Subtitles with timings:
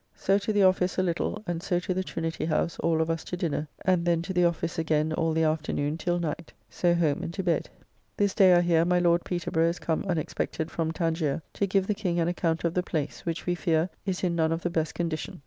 [0.15, 3.23] So to the office a little, and so to the Trinity house all of us
[3.25, 6.51] to dinner; and then to the office again all the afternoon till night.
[6.71, 7.69] So home and to bed.
[8.17, 11.93] This day, I hear, my Lord Peterborough is come unexpected from Tangier, to give the
[11.93, 14.95] King an account of the place, which, we fear, is in none of the best
[14.95, 15.39] condition.